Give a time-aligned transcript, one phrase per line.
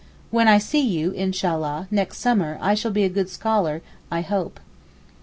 [0.31, 4.59] When I see you, Inshallah, next summer I shall be a good scholar, I hope.